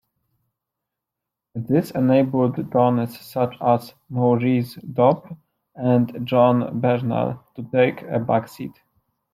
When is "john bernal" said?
6.27-7.43